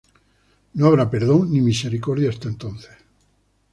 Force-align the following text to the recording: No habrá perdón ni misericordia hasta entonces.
No 0.77 0.87
habrá 0.87 1.07
perdón 1.11 1.51
ni 1.51 1.61
misericordia 1.61 2.31
hasta 2.31 2.47
entonces. 2.49 2.97